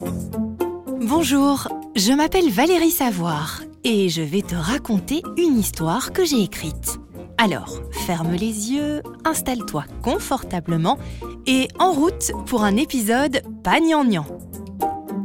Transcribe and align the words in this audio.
Bonjour, 0.00 1.66
je 1.96 2.12
m'appelle 2.12 2.50
Valérie 2.50 2.92
Savoir 2.92 3.62
et 3.82 4.08
je 4.08 4.22
vais 4.22 4.42
te 4.42 4.54
raconter 4.54 5.22
une 5.36 5.58
histoire 5.58 6.12
que 6.12 6.24
j'ai 6.24 6.42
écrite. 6.42 6.98
Alors, 7.36 7.80
ferme 8.06 8.34
les 8.34 8.70
yeux, 8.70 9.02
installe-toi 9.24 9.86
confortablement 10.02 10.98
et 11.46 11.66
en 11.80 11.92
route 11.92 12.30
pour 12.46 12.62
un 12.62 12.76
épisode 12.76 13.42
pas 13.64 13.80
gnangnan. 13.80 14.24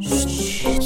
J'écoute. 0.01 0.79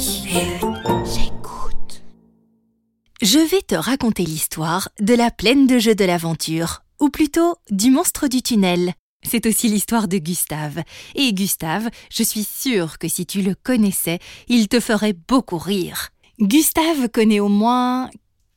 Je 3.22 3.38
vais 3.38 3.62
te 3.62 3.74
raconter 3.74 4.24
l'histoire 4.24 4.90
de 5.00 5.14
la 5.14 5.30
plaine 5.30 5.66
de 5.66 5.78
jeu 5.78 5.94
de 5.94 6.04
l'aventure, 6.04 6.82
ou 7.00 7.08
plutôt 7.08 7.56
du 7.70 7.90
monstre 7.90 8.28
du 8.28 8.42
tunnel. 8.42 8.92
C'est 9.22 9.46
aussi 9.46 9.68
l'histoire 9.68 10.08
de 10.08 10.18
Gustave. 10.18 10.82
Et 11.14 11.32
Gustave, 11.32 11.90
je 12.10 12.22
suis 12.22 12.44
sûre 12.44 12.98
que 12.98 13.08
si 13.08 13.26
tu 13.26 13.42
le 13.42 13.54
connaissais, 13.54 14.18
il 14.48 14.68
te 14.68 14.80
ferait 14.80 15.14
beaucoup 15.26 15.58
rire. 15.58 16.08
Gustave 16.40 17.08
connaît 17.08 17.40
au 17.40 17.48
moins 17.48 18.10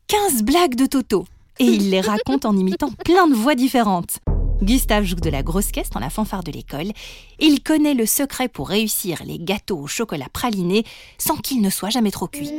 15 0.08 0.44
blagues 0.44 0.76
de 0.76 0.86
Toto 0.86 1.26
et 1.60 1.66
il 1.66 1.90
les 1.90 2.02
raconte 2.02 2.46
en 2.46 2.56
imitant 2.56 2.92
plein 3.06 3.28
de 3.28 3.34
voix 3.34 3.56
différentes. 3.56 4.20
Gustave 4.62 5.04
joue 5.04 5.16
de 5.16 5.30
la 5.30 5.42
grosse 5.42 5.72
caisse 5.72 5.90
dans 5.90 6.00
la 6.00 6.12
fanfare 6.12 6.44
de 6.44 6.52
l'école. 6.52 6.92
Il 7.40 7.64
connaît 7.64 7.96
le 7.96 8.06
secret 8.06 8.48
pour 8.48 8.70
réussir 8.70 9.24
les 9.26 9.40
gâteaux 9.40 9.80
au 9.80 9.88
chocolat 9.88 10.28
praliné 10.32 10.84
sans 11.18 11.36
qu'ils 11.36 11.62
ne 11.62 11.72
soient 11.72 11.90
jamais 11.90 12.12
trop 12.12 12.28
cuits. 12.28 12.52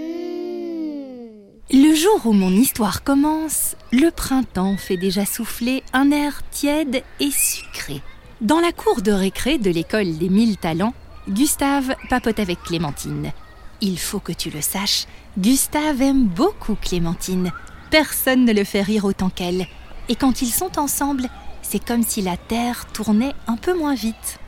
Le 1.74 1.94
jour 1.94 2.26
où 2.26 2.32
mon 2.34 2.50
histoire 2.50 3.02
commence, 3.02 3.76
le 3.92 4.10
printemps 4.10 4.76
fait 4.76 4.98
déjà 4.98 5.24
souffler 5.24 5.82
un 5.94 6.10
air 6.10 6.42
tiède 6.50 7.02
et 7.18 7.30
sucré. 7.30 8.02
Dans 8.42 8.60
la 8.60 8.72
cour 8.72 9.00
de 9.00 9.10
récré 9.10 9.56
de 9.56 9.70
l'école 9.70 10.18
des 10.18 10.28
mille 10.28 10.58
talents, 10.58 10.92
Gustave 11.30 11.94
papote 12.10 12.40
avec 12.40 12.62
Clémentine. 12.62 13.32
Il 13.80 13.98
faut 13.98 14.20
que 14.20 14.32
tu 14.32 14.50
le 14.50 14.60
saches, 14.60 15.06
Gustave 15.38 16.02
aime 16.02 16.26
beaucoup 16.26 16.74
Clémentine. 16.74 17.52
Personne 17.90 18.44
ne 18.44 18.52
le 18.52 18.64
fait 18.64 18.82
rire 18.82 19.06
autant 19.06 19.30
qu'elle. 19.30 19.66
Et 20.10 20.14
quand 20.14 20.42
ils 20.42 20.52
sont 20.52 20.78
ensemble, 20.78 21.30
c'est 21.62 21.82
comme 21.82 22.02
si 22.02 22.20
la 22.20 22.36
Terre 22.36 22.84
tournait 22.92 23.32
un 23.46 23.56
peu 23.56 23.72
moins 23.72 23.94
vite. 23.94 24.40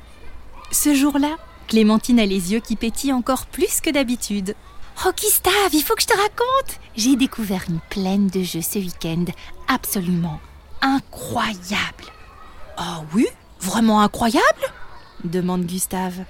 Ce 0.73 0.95
jour-là, 0.95 1.39
Clémentine 1.69 2.21
a 2.21 2.27
les 2.27 2.53
yeux 2.53 2.61
qui 2.61 2.77
pétillent 2.77 3.15
encore 3.15 3.47
plus 3.47 3.81
que 3.81 3.89
d'habitude. 3.89 4.55
Oh 5.07 5.11
Gustave, 5.21 5.73
il 5.73 5.83
faut 5.83 5.95
que 5.95 6.03
je 6.03 6.07
te 6.07 6.17
raconte 6.17 6.81
J'ai 6.97 7.17
découvert 7.17 7.65
une 7.69 7.81
plaine 7.91 8.29
de 8.29 8.43
jeux 8.43 8.63
ce 8.63 8.79
week-end, 8.79 9.25
absolument 9.69 10.41
incroyable. 10.81 12.05
Ah 12.77 13.03
oui? 13.15 13.27
Vraiment 13.61 14.01
incroyable? 14.01 14.45
Demande 15.25 15.65
Gustave. 15.67 16.25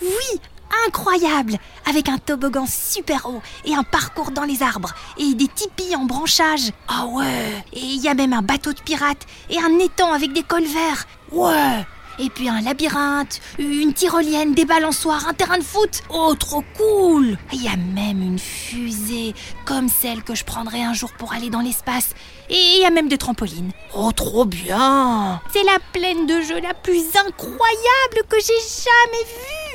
Oui, 0.00 0.40
incroyable 0.86 1.58
Avec 1.88 2.08
un 2.08 2.18
toboggan 2.18 2.66
super 2.66 3.26
haut 3.26 3.42
et 3.64 3.74
un 3.74 3.82
parcours 3.82 4.30
dans 4.30 4.44
les 4.44 4.62
arbres 4.62 4.94
et 5.18 5.34
des 5.34 5.48
tipis 5.48 5.96
en 5.96 6.04
branchage. 6.04 6.70
Ah 6.86 7.06
ouais 7.06 7.64
Et 7.72 7.80
il 7.80 8.00
y 8.00 8.08
a 8.08 8.14
même 8.14 8.32
un 8.32 8.42
bateau 8.42 8.72
de 8.72 8.80
pirate 8.80 9.26
et 9.50 9.58
un 9.58 9.78
étang 9.78 10.12
avec 10.12 10.32
des 10.32 10.42
cols 10.42 10.66
verts. 10.66 11.06
Ouais 11.32 11.84
et 12.18 12.30
puis 12.30 12.48
un 12.48 12.60
labyrinthe, 12.60 13.40
une 13.58 13.92
tyrolienne, 13.92 14.54
des 14.54 14.64
balançoires, 14.64 15.28
un 15.28 15.34
terrain 15.34 15.58
de 15.58 15.62
foot. 15.62 16.02
Oh, 16.10 16.34
trop 16.38 16.64
cool 16.76 17.36
Il 17.52 17.62
y 17.62 17.68
a 17.68 17.76
même 17.76 18.22
une 18.22 18.38
fusée, 18.38 19.34
comme 19.64 19.88
celle 19.88 20.22
que 20.22 20.34
je 20.34 20.44
prendrai 20.44 20.82
un 20.82 20.94
jour 20.94 21.10
pour 21.12 21.32
aller 21.32 21.50
dans 21.50 21.60
l'espace. 21.60 22.10
Et 22.50 22.56
il 22.76 22.82
y 22.82 22.86
a 22.86 22.90
même 22.90 23.08
des 23.08 23.18
trampolines. 23.18 23.72
Oh, 23.94 24.10
trop 24.12 24.44
bien 24.44 25.40
C'est 25.52 25.64
la 25.64 25.78
plaine 25.92 26.26
de 26.26 26.40
jeu 26.40 26.60
la 26.60 26.74
plus 26.74 27.04
incroyable 27.16 28.26
que 28.28 28.36
j'ai 28.40 28.84
jamais 28.84 29.24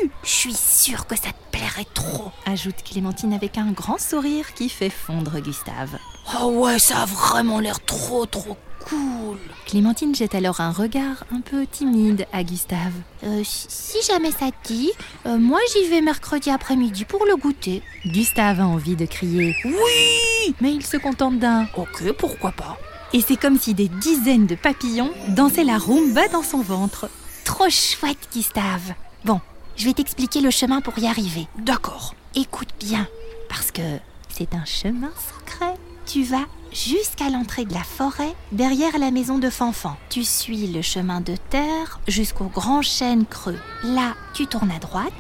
vue 0.02 0.11
Je 0.23 0.30
suis 0.30 0.55
sûre 0.55 1.05
que 1.07 1.16
ça 1.16 1.30
te 1.30 1.57
plairait 1.57 1.88
trop, 1.94 2.31
ajoute 2.45 2.83
Clémentine 2.83 3.33
avec 3.33 3.57
un 3.57 3.72
grand 3.72 4.00
sourire 4.00 4.53
qui 4.53 4.69
fait 4.69 4.89
fondre 4.89 5.39
Gustave. 5.39 5.97
Oh 6.39 6.47
ouais, 6.47 6.80
ça 6.80 7.03
a 7.03 7.05
vraiment 7.05 7.59
l'air 7.59 7.83
trop 7.85 8.25
trop 8.25 8.57
cool. 8.86 9.38
Clémentine 9.66 10.13
jette 10.16 10.35
alors 10.35 10.62
un 10.62 10.72
regard 10.72 11.25
un 11.31 11.41
peu 11.41 11.66
timide 11.66 12.28
à 12.31 12.44
Gustave. 12.44 12.94
Euh, 13.24 13.41
si 13.46 13.97
jamais 14.07 14.31
ça 14.31 14.47
te 14.52 14.68
dit, 14.74 14.91
euh, 15.25 15.38
moi 15.38 15.59
j'y 15.74 15.90
vais 15.90 16.02
mercredi 16.02 16.50
après-midi 16.50 17.06
pour 17.06 17.25
le 17.25 17.35
goûter. 17.35 17.81
Gustave 18.06 18.59
a 18.59 18.68
envie 18.68 18.96
de 18.96 19.06
crier 19.06 19.56
Oui 19.66 20.56
Mais 20.62 20.74
il 20.74 20.85
se 20.85 20.97
contente 20.97 21.40
d'un 21.40 21.68
Ok, 21.75 22.12
pourquoi 22.18 22.52
pas? 22.52 22.78
Et 23.13 23.22
c'est 23.22 23.38
comme 23.38 23.59
si 23.59 23.74
des 23.74 23.88
dizaines 23.88 24.47
de 24.47 24.56
papillons 24.56 25.12
dansaient 25.30 25.63
la 25.63 25.78
rumba 25.78 26.28
dans 26.30 26.44
son 26.44 26.62
ventre. 26.62 27.09
Trop 27.46 27.69
chouette, 27.69 28.28
Gustave. 28.34 28.94
Bon, 29.24 29.40
je 29.75 29.86
vais 29.86 29.94
t'expliquer 29.94 30.41
le 30.41 30.50
chemin 30.50 30.81
pour 30.81 30.97
y 30.97 31.07
arriver. 31.07 31.47
D'accord. 31.59 32.16
Écoute 32.36 32.69
bien, 32.80 33.07
parce 33.50 33.72
que 33.72 33.81
c'est 34.30 34.56
un 34.56 34.66
chemin 34.66 35.12
secret. 35.16 35.72
Tu 36.13 36.22
vas 36.22 36.46
jusqu'à 36.72 37.31
l'entrée 37.31 37.66
de 37.66 37.74
la 37.74 37.84
forêt, 37.84 38.35
derrière 38.51 39.00
la 39.00 39.09
maison 39.09 39.40
de 39.40 39.50
Fanfan. 39.50 39.97
Tu 40.12 40.24
suis 40.24 40.68
le 40.68 40.84
chemin 40.84 41.22
de 41.22 41.35
terre 41.50 42.00
jusqu'au 42.07 42.51
grand 42.53 42.84
chêne 42.84 43.25
creux. 43.25 43.57
Là, 43.84 44.13
tu 44.35 44.46
tournes 44.46 44.69
à 44.69 44.78
droite, 44.78 45.12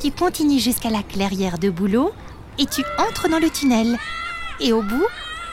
tu 0.00 0.12
continues 0.12 0.60
jusqu'à 0.60 0.90
la 0.90 1.02
clairière 1.02 1.58
de 1.58 1.68
Boulot 1.68 2.12
et 2.60 2.66
tu 2.66 2.84
entres 2.96 3.28
dans 3.28 3.40
le 3.40 3.50
tunnel. 3.50 3.98
Et 4.60 4.72
au 4.72 4.82
bout, 4.82 5.08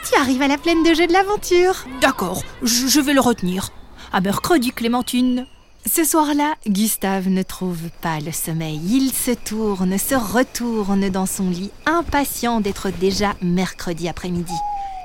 tu 0.08 0.16
arrives 0.16 0.42
à 0.42 0.46
la 0.46 0.58
plaine 0.58 0.84
de 0.84 0.94
jeu 0.94 1.08
de 1.08 1.12
l'aventure. 1.12 1.74
D'accord, 2.00 2.44
je, 2.62 2.86
je 2.86 3.00
vais 3.00 3.14
le 3.14 3.20
retenir. 3.20 3.70
À 4.12 4.20
mercredi, 4.20 4.70
Clémentine. 4.70 5.48
Ce 5.92 6.04
soir-là, 6.04 6.54
Gustave 6.68 7.28
ne 7.28 7.42
trouve 7.42 7.90
pas 8.00 8.20
le 8.20 8.30
sommeil. 8.30 8.80
Il 8.88 9.12
se 9.12 9.32
tourne, 9.32 9.98
se 9.98 10.14
retourne 10.14 11.08
dans 11.08 11.26
son 11.26 11.50
lit, 11.50 11.72
impatient 11.84 12.60
d'être 12.60 12.90
déjà 12.90 13.34
mercredi 13.42 14.08
après-midi. 14.08 14.54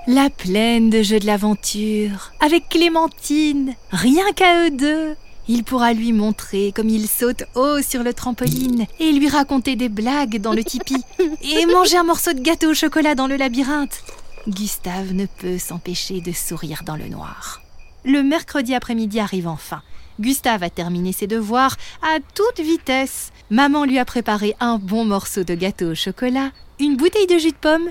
La 0.08 0.30
plaine 0.30 0.90
de 0.90 1.04
jeux 1.04 1.20
de 1.20 1.26
l'aventure, 1.26 2.32
avec 2.40 2.70
Clémentine, 2.70 3.76
rien 3.92 4.32
qu'à 4.36 4.66
eux 4.66 4.72
deux. 4.72 5.16
Il 5.48 5.64
pourra 5.64 5.94
lui 5.94 6.14
montrer 6.14 6.72
comme 6.76 6.90
il 6.90 7.08
saute 7.08 7.44
haut 7.56 7.82
sur 7.82 8.04
le 8.04 8.14
trampoline 8.14 8.86
et 9.00 9.12
lui 9.12 9.28
raconter 9.28 9.76
des 9.76 9.90
blagues 9.90 10.40
dans 10.40 10.54
le 10.54 10.64
tipi 10.64 10.96
et 11.44 11.66
manger 11.66 11.98
un 11.98 12.04
morceau 12.04 12.34
de 12.34 12.40
gâteau 12.40 12.72
au 12.72 12.74
chocolat 12.74 13.14
dans 13.14 13.28
le 13.28 13.36
labyrinthe. 13.36 14.04
Gustave 14.48 15.14
ne 15.14 15.26
peut 15.26 15.58
s'empêcher 15.58 16.22
de 16.22 16.32
sourire 16.32 16.84
dans 16.86 16.96
le 16.96 17.08
noir. 17.08 17.62
Le 18.06 18.24
mercredi 18.24 18.74
après-midi 18.74 19.20
arrive 19.20 19.48
enfin. 19.48 19.82
Gustave 20.20 20.64
a 20.64 20.70
terminé 20.70 21.12
ses 21.12 21.28
devoirs 21.28 21.76
à 22.02 22.20
toute 22.36 22.66
vitesse. 22.66 23.32
Maman 23.50 23.86
lui 23.86 24.00
a 24.00 24.06
préparé 24.06 24.56
un 24.60 24.78
bon 24.78 25.06
morceau 25.06 25.44
de 25.44 25.56
gâteau 25.56 25.92
au 25.92 25.96
chocolat, 25.96 26.52
une 26.80 26.96
bouteille 26.96 27.28
de 27.28 27.38
jus 27.38 27.52
de 27.52 27.56
pomme 27.56 27.90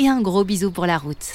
et 0.00 0.08
un 0.08 0.22
gros 0.22 0.44
bisou 0.44 0.70
pour 0.70 0.86
la 0.86 0.96
route. 0.96 1.26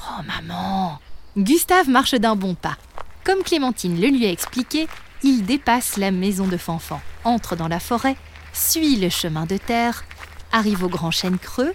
Oh 0.00 0.22
maman 0.24 1.00
Gustave 1.36 1.88
marche 1.88 2.14
d'un 2.14 2.36
bon 2.36 2.54
pas. 2.54 2.78
Comme 3.24 3.42
Clémentine 3.42 4.00
le 4.00 4.06
lui 4.06 4.26
a 4.26 4.30
expliqué, 4.30 4.86
il 5.24 5.44
dépasse 5.44 5.96
la 5.96 6.12
maison 6.12 6.46
de 6.46 6.56
Fanfan, 6.56 7.00
entre 7.24 7.56
dans 7.56 7.66
la 7.66 7.80
forêt, 7.80 8.16
suit 8.52 8.94
le 8.96 9.08
chemin 9.08 9.44
de 9.44 9.56
terre, 9.56 10.04
arrive 10.52 10.84
au 10.84 10.88
grand 10.88 11.10
chêne 11.10 11.36
creux, 11.36 11.74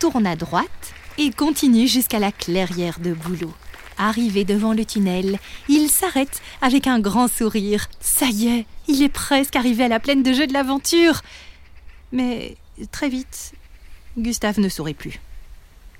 tourne 0.00 0.26
à 0.26 0.34
droite 0.34 0.94
et 1.16 1.30
continue 1.30 1.86
jusqu'à 1.86 2.18
la 2.18 2.32
clairière 2.32 2.98
de 2.98 3.12
Boulot. 3.12 3.54
Arrivé 3.98 4.44
devant 4.44 4.72
le 4.72 4.84
tunnel, 4.84 5.38
il 5.68 5.88
s'arrête 5.88 6.42
avec 6.60 6.88
un 6.88 6.98
grand 6.98 7.28
sourire. 7.28 7.86
Ça 8.00 8.26
y 8.26 8.48
est, 8.48 8.66
il 8.88 9.00
est 9.04 9.08
presque 9.08 9.54
arrivé 9.54 9.84
à 9.84 9.88
la 9.88 10.00
plaine 10.00 10.24
de 10.24 10.32
jeu 10.32 10.48
de 10.48 10.52
l'aventure. 10.52 11.22
Mais 12.10 12.56
très 12.90 13.08
vite, 13.08 13.52
Gustave 14.16 14.58
ne 14.58 14.68
sourit 14.68 14.94
plus. 14.94 15.20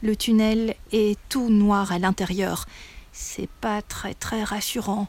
Le 0.02 0.14
tunnel 0.14 0.76
est 0.92 1.18
tout 1.28 1.50
noir 1.50 1.90
à 1.90 1.98
l'intérieur. 1.98 2.66
C'est 3.12 3.48
pas 3.60 3.82
très 3.82 4.14
très 4.14 4.44
rassurant. 4.44 5.08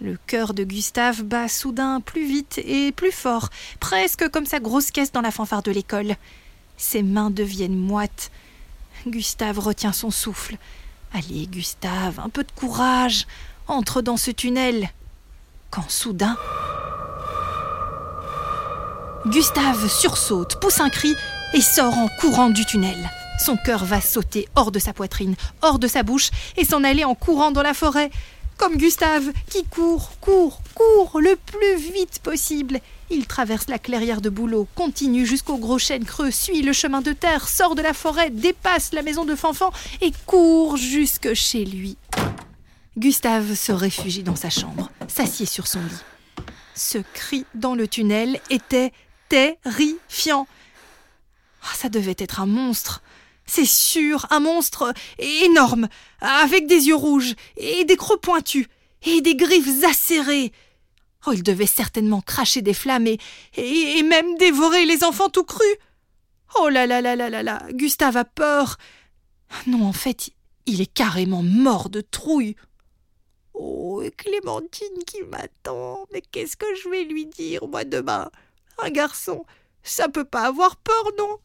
Le 0.00 0.18
cœur 0.26 0.52
de 0.52 0.64
Gustave 0.64 1.22
bat 1.22 1.48
soudain 1.48 2.00
plus 2.00 2.26
vite 2.26 2.60
et 2.64 2.90
plus 2.90 3.12
fort, 3.12 3.50
presque 3.78 4.28
comme 4.30 4.46
sa 4.46 4.58
grosse 4.58 4.90
caisse 4.90 5.12
dans 5.12 5.20
la 5.20 5.30
fanfare 5.30 5.62
de 5.62 5.70
l'école. 5.70 6.16
Ses 6.76 7.04
mains 7.04 7.30
deviennent 7.30 7.78
moites. 7.78 8.32
Gustave 9.06 9.60
retient 9.60 9.92
son 9.92 10.10
souffle. 10.10 10.56
Allez, 11.12 11.46
Gustave, 11.46 12.18
un 12.18 12.28
peu 12.28 12.42
de 12.42 12.50
courage. 12.50 13.28
Entre 13.68 14.02
dans 14.02 14.16
ce 14.16 14.32
tunnel. 14.32 14.90
Quand 15.70 15.88
soudain. 15.88 16.36
Gustave 19.26 19.88
sursaute, 19.88 20.60
pousse 20.60 20.80
un 20.80 20.90
cri 20.90 21.14
et 21.54 21.60
sort 21.60 21.96
en 21.96 22.08
courant 22.20 22.50
du 22.50 22.66
tunnel. 22.66 23.08
Son 23.38 23.56
cœur 23.56 23.84
va 23.84 24.00
sauter 24.00 24.48
hors 24.54 24.70
de 24.70 24.78
sa 24.78 24.92
poitrine, 24.92 25.34
hors 25.62 25.78
de 25.78 25.86
sa 25.88 26.02
bouche, 26.02 26.30
et 26.56 26.64
s'en 26.64 26.84
aller 26.84 27.04
en 27.04 27.14
courant 27.14 27.50
dans 27.50 27.62
la 27.62 27.74
forêt. 27.74 28.10
Comme 28.56 28.76
Gustave, 28.76 29.32
qui 29.50 29.64
court, 29.64 30.12
court, 30.20 30.60
court 30.74 31.20
le 31.20 31.36
plus 31.36 31.76
vite 31.76 32.20
possible. 32.22 32.80
Il 33.10 33.26
traverse 33.26 33.68
la 33.68 33.80
clairière 33.80 34.20
de 34.20 34.30
Boulot, 34.30 34.68
continue 34.76 35.26
jusqu'au 35.26 35.56
gros 35.56 35.78
chêne 35.78 36.04
creux, 36.04 36.30
suit 36.30 36.62
le 36.62 36.72
chemin 36.72 37.00
de 37.00 37.12
terre, 37.12 37.48
sort 37.48 37.74
de 37.74 37.82
la 37.82 37.92
forêt, 37.92 38.30
dépasse 38.30 38.92
la 38.92 39.02
maison 39.02 39.24
de 39.24 39.34
Fanfan 39.34 39.72
et 40.00 40.12
court 40.26 40.76
jusque 40.76 41.34
chez 41.34 41.64
lui. 41.64 41.96
Gustave 42.96 43.54
se 43.54 43.72
réfugie 43.72 44.22
dans 44.22 44.36
sa 44.36 44.50
chambre, 44.50 44.90
s'assied 45.08 45.46
sur 45.46 45.66
son 45.66 45.80
lit. 45.80 46.44
Ce 46.76 46.98
cri 46.98 47.44
dans 47.54 47.74
le 47.74 47.88
tunnel 47.88 48.40
était 48.50 48.92
terrifiant. 49.28 50.46
ça 51.74 51.88
devait 51.88 52.16
être 52.18 52.40
un 52.40 52.46
monstre. 52.46 53.02
C'est 53.46 53.66
sûr, 53.66 54.26
un 54.30 54.40
monstre 54.40 54.92
énorme, 55.18 55.88
avec 56.20 56.66
des 56.66 56.86
yeux 56.86 56.94
rouges, 56.94 57.34
et 57.56 57.84
des 57.84 57.96
crocs 57.96 58.20
pointus, 58.20 58.66
et 59.02 59.20
des 59.20 59.36
griffes 59.36 59.84
acérées. 59.84 60.52
Oh, 61.26 61.32
il 61.32 61.42
devait 61.42 61.66
certainement 61.66 62.20
cracher 62.20 62.62
des 62.62 62.74
flammes 62.74 63.06
et, 63.06 64.02
même 64.02 64.36
dévorer 64.36 64.84
les 64.84 65.04
enfants 65.04 65.30
tout 65.30 65.44
crus. 65.44 65.76
Oh 66.60 66.68
là 66.68 66.86
là 66.86 67.00
là 67.00 67.16
là 67.16 67.30
là 67.30 67.42
là, 67.42 67.62
Gustave 67.72 68.16
a 68.16 68.24
peur. 68.24 68.76
Non, 69.66 69.86
en 69.86 69.92
fait, 69.92 70.30
il 70.66 70.80
est 70.80 70.92
carrément 70.92 71.42
mort 71.42 71.88
de 71.88 72.00
trouille. 72.00 72.56
Oh, 73.54 74.02
Clémentine 74.16 75.04
qui 75.06 75.22
m'attend. 75.22 76.06
Mais 76.12 76.20
qu'est-ce 76.20 76.56
que 76.56 76.66
je 76.82 76.88
vais 76.88 77.04
lui 77.04 77.26
dire, 77.26 77.66
moi, 77.68 77.84
demain? 77.84 78.30
Un 78.78 78.90
garçon, 78.90 79.44
ça 79.82 80.08
peut 80.08 80.24
pas 80.24 80.42
avoir 80.42 80.76
peur, 80.76 81.04
non? 81.18 81.38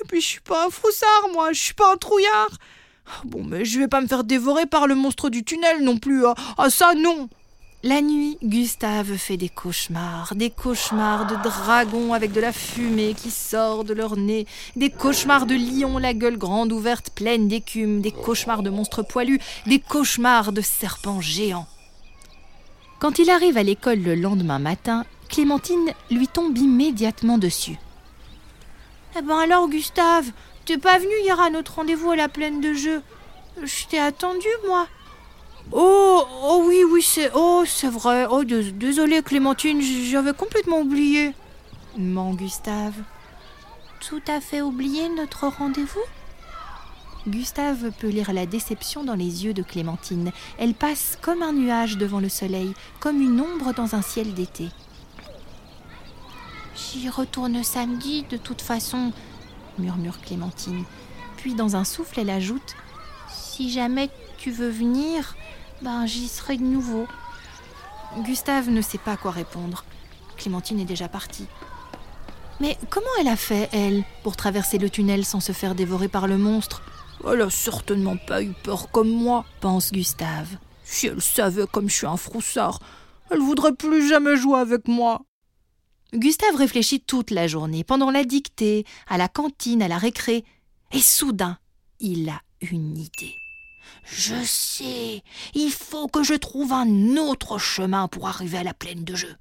Et 0.00 0.04
puis 0.08 0.20
je 0.20 0.26
suis 0.26 0.40
pas 0.40 0.66
un 0.66 0.70
froussard, 0.70 1.28
moi, 1.32 1.52
je 1.52 1.60
suis 1.60 1.74
pas 1.74 1.92
un 1.92 1.96
trouillard. 1.96 2.50
Bon, 3.24 3.42
mais 3.44 3.64
je 3.64 3.78
vais 3.78 3.88
pas 3.88 4.00
me 4.00 4.06
faire 4.06 4.24
dévorer 4.24 4.66
par 4.66 4.86
le 4.86 4.94
monstre 4.94 5.28
du 5.28 5.44
tunnel 5.44 5.82
non 5.82 5.98
plus. 5.98 6.24
Ah, 6.26 6.34
ah 6.58 6.70
ça, 6.70 6.94
non 6.94 7.28
la 7.84 8.00
nuit, 8.00 8.38
Gustave 8.44 9.16
fait 9.16 9.36
des 9.36 9.48
cauchemars, 9.48 10.36
des 10.36 10.50
cauchemars 10.50 11.26
de 11.26 11.34
dragons 11.42 12.12
avec 12.12 12.30
de 12.30 12.40
la 12.40 12.52
fumée 12.52 13.12
qui 13.12 13.32
sort 13.32 13.82
de 13.82 13.92
leur 13.92 14.16
nez, 14.16 14.46
des 14.76 14.88
cauchemars 14.88 15.46
de 15.46 15.56
lions 15.56 15.98
la 15.98 16.14
gueule 16.14 16.38
grande 16.38 16.70
ouverte 16.70 17.10
pleine 17.10 17.48
d'écume, 17.48 18.00
des 18.00 18.12
cauchemars 18.12 18.62
de 18.62 18.70
monstres 18.70 19.02
poilus, 19.02 19.40
des 19.66 19.80
cauchemars 19.80 20.52
de 20.52 20.60
serpents 20.60 21.20
géants. 21.20 21.66
Quand 23.00 23.18
il 23.18 23.28
arrive 23.30 23.56
à 23.56 23.64
l'école 23.64 23.98
le 23.98 24.14
lendemain 24.14 24.60
matin, 24.60 25.04
Clémentine 25.28 25.92
lui 26.08 26.28
tombe 26.28 26.56
immédiatement 26.56 27.36
dessus. 27.36 27.78
Eh 29.14 29.22
ben 29.22 29.38
alors, 29.38 29.68
Gustave, 29.68 30.30
t'es 30.64 30.78
pas 30.78 30.98
venu 30.98 31.12
hier 31.22 31.38
à 31.38 31.50
notre 31.50 31.74
rendez-vous 31.76 32.10
à 32.10 32.16
la 32.16 32.28
plaine 32.28 32.60
de 32.60 32.72
jeu 32.72 33.02
Je 33.62 33.86
t'ai 33.86 33.98
attendu, 33.98 34.48
moi. 34.66 34.86
Oh, 35.70 36.24
oh 36.42 36.64
oui, 36.66 36.82
oui, 36.90 37.02
c'est, 37.02 37.30
oh, 37.34 37.64
c'est 37.66 37.90
vrai. 37.90 38.26
Oh, 38.30 38.42
désolé, 38.44 39.22
Clémentine, 39.22 39.80
j'avais 39.82 40.32
complètement 40.32 40.80
oublié. 40.80 41.34
Ment 41.98 42.32
Gustave. 42.32 42.94
Tout 44.00 44.22
à 44.26 44.40
fait 44.40 44.62
oublié 44.62 45.08
notre 45.10 45.46
rendez-vous? 45.46 46.00
Gustave 47.28 47.92
peut 48.00 48.08
lire 48.08 48.32
la 48.32 48.46
déception 48.46 49.04
dans 49.04 49.14
les 49.14 49.44
yeux 49.44 49.54
de 49.54 49.62
Clémentine. 49.62 50.32
Elle 50.58 50.74
passe 50.74 51.18
comme 51.20 51.42
un 51.42 51.52
nuage 51.52 51.98
devant 51.98 52.18
le 52.18 52.28
soleil, 52.28 52.74
comme 52.98 53.20
une 53.20 53.40
ombre 53.40 53.72
dans 53.74 53.94
un 53.94 54.02
ciel 54.02 54.34
d'été. 54.34 54.70
J'y 56.90 57.08
retourne 57.08 57.62
samedi, 57.62 58.24
de 58.28 58.36
toute 58.36 58.62
façon, 58.62 59.12
murmure 59.78 60.20
Clémentine. 60.20 60.84
Puis 61.36 61.54
dans 61.54 61.76
un 61.76 61.84
souffle, 61.84 62.20
elle 62.20 62.30
ajoute 62.30 62.76
Si 63.28 63.70
jamais 63.70 64.10
tu 64.38 64.50
veux 64.50 64.68
venir, 64.68 65.36
ben 65.82 66.06
j'y 66.06 66.28
serai 66.28 66.56
de 66.56 66.62
nouveau. 66.62 67.06
Gustave 68.24 68.68
ne 68.68 68.82
sait 68.82 68.98
pas 68.98 69.16
quoi 69.16 69.30
répondre. 69.30 69.84
Clémentine 70.36 70.80
est 70.80 70.84
déjà 70.84 71.08
partie. 71.08 71.46
Mais 72.60 72.76
comment 72.90 73.06
elle 73.20 73.28
a 73.28 73.36
fait, 73.36 73.68
elle, 73.72 74.04
pour 74.22 74.36
traverser 74.36 74.78
le 74.78 74.90
tunnel 74.90 75.24
sans 75.24 75.40
se 75.40 75.52
faire 75.52 75.74
dévorer 75.74 76.08
par 76.08 76.26
le 76.26 76.38
monstre? 76.38 76.82
Elle 77.26 77.42
a 77.42 77.50
certainement 77.50 78.16
pas 78.16 78.42
eu 78.42 78.52
peur 78.64 78.90
comme 78.90 79.10
moi, 79.10 79.44
pense 79.60 79.92
Gustave. 79.92 80.56
Si 80.84 81.06
elle 81.06 81.22
savait 81.22 81.66
comme 81.70 81.88
je 81.88 81.94
suis 81.94 82.06
un 82.06 82.16
froussard, 82.16 82.80
elle 83.30 83.40
voudrait 83.40 83.74
plus 83.74 84.08
jamais 84.08 84.36
jouer 84.36 84.58
avec 84.58 84.88
moi. 84.88 85.22
Gustave 86.14 86.56
réfléchit 86.56 87.00
toute 87.00 87.30
la 87.30 87.46
journée, 87.46 87.84
pendant 87.84 88.10
la 88.10 88.24
dictée, 88.24 88.84
à 89.08 89.16
la 89.16 89.28
cantine, 89.28 89.82
à 89.82 89.88
la 89.88 89.96
récré, 89.96 90.44
et 90.92 91.00
soudain, 91.00 91.58
il 92.00 92.28
a 92.28 92.42
une 92.60 92.98
idée. 92.98 93.34
Je 94.04 94.34
sais, 94.44 95.22
il 95.54 95.70
faut 95.70 96.08
que 96.08 96.22
je 96.22 96.34
trouve 96.34 96.72
un 96.72 97.16
autre 97.16 97.58
chemin 97.58 98.08
pour 98.08 98.28
arriver 98.28 98.58
à 98.58 98.62
la 98.62 98.74
plaine 98.74 99.04
de 99.04 99.14
jeu. 99.14 99.34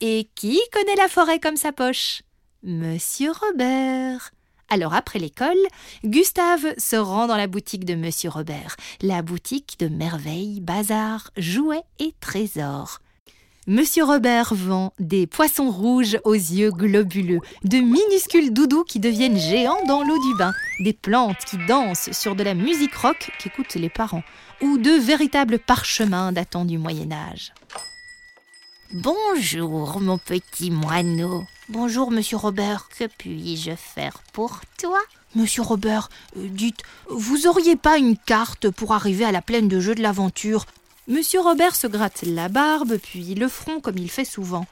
Et 0.00 0.28
qui 0.34 0.58
connaît 0.72 0.96
la 0.96 1.08
forêt 1.08 1.38
comme 1.38 1.56
sa 1.56 1.72
poche? 1.72 2.22
Monsieur 2.62 3.30
Robert. 3.32 4.32
Alors 4.68 4.94
après 4.94 5.18
l'école, 5.18 5.58
Gustave 6.04 6.74
se 6.78 6.96
rend 6.96 7.26
dans 7.26 7.36
la 7.36 7.46
boutique 7.46 7.84
de 7.84 7.94
Monsieur 7.94 8.30
Robert, 8.30 8.76
la 9.00 9.22
boutique 9.22 9.76
de 9.78 9.88
merveilles, 9.88 10.60
bazar, 10.60 11.30
jouets 11.36 11.82
et 11.98 12.14
trésors. 12.20 13.00
Monsieur 13.72 14.02
Robert 14.02 14.52
vend 14.52 14.92
des 14.98 15.28
poissons 15.28 15.70
rouges 15.70 16.18
aux 16.24 16.34
yeux 16.34 16.72
globuleux, 16.72 17.38
de 17.62 17.76
minuscules 17.76 18.52
doudous 18.52 18.82
qui 18.82 18.98
deviennent 18.98 19.38
géants 19.38 19.86
dans 19.86 20.02
l'eau 20.02 20.20
du 20.20 20.34
bain, 20.36 20.52
des 20.80 20.92
plantes 20.92 21.38
qui 21.48 21.56
dansent 21.68 22.10
sur 22.10 22.34
de 22.34 22.42
la 22.42 22.54
musique 22.54 22.96
rock 22.96 23.30
qu'écoutent 23.38 23.76
les 23.76 23.88
parents, 23.88 24.24
ou 24.60 24.76
de 24.76 24.90
véritables 24.90 25.60
parchemins 25.60 26.32
datant 26.32 26.64
du 26.64 26.78
Moyen 26.78 27.12
Âge. 27.12 27.52
Bonjour, 28.92 30.00
mon 30.00 30.18
petit 30.18 30.72
moineau. 30.72 31.44
Bonjour, 31.68 32.10
monsieur 32.10 32.38
Robert. 32.38 32.88
Que 32.98 33.04
puis-je 33.06 33.76
faire 33.76 34.18
pour 34.32 34.62
toi? 34.80 34.98
Monsieur 35.36 35.62
Robert, 35.62 36.08
euh, 36.36 36.48
dites, 36.48 36.82
vous 37.08 37.46
auriez 37.46 37.76
pas 37.76 37.98
une 37.98 38.16
carte 38.16 38.68
pour 38.68 38.94
arriver 38.94 39.24
à 39.24 39.30
la 39.30 39.42
plaine 39.42 39.68
de 39.68 39.78
jeu 39.78 39.94
de 39.94 40.02
l'aventure 40.02 40.66
Monsieur 41.08 41.40
Robert 41.40 41.74
se 41.74 41.86
gratte 41.86 42.22
la 42.22 42.48
barbe, 42.48 42.98
puis 42.98 43.34
le 43.34 43.48
front 43.48 43.80
comme 43.80 43.98
il 43.98 44.10
fait 44.10 44.24
souvent. 44.24 44.66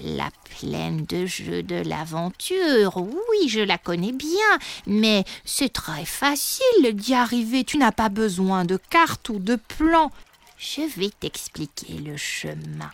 La 0.00 0.28
plaine 0.58 1.06
de 1.06 1.24
jeu 1.24 1.62
de 1.62 1.76
l'aventure, 1.76 2.96
oui, 2.96 3.48
je 3.48 3.60
la 3.60 3.78
connais 3.78 4.12
bien, 4.12 4.58
mais 4.86 5.24
c'est 5.44 5.72
très 5.72 6.04
facile 6.04 6.94
d'y 6.94 7.14
arriver. 7.14 7.64
Tu 7.64 7.78
n'as 7.78 7.92
pas 7.92 8.08
besoin 8.08 8.64
de 8.64 8.78
carte 8.90 9.28
ou 9.28 9.38
de 9.38 9.56
plan. 9.56 10.10
Je 10.58 10.82
vais 10.98 11.10
t'expliquer 11.10 11.94
le 11.94 12.16
chemin. 12.16 12.90